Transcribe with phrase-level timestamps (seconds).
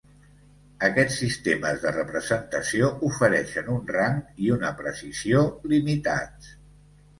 [0.85, 6.53] Aquests sistemes de representació ofereixen un rang i una precisió limitats.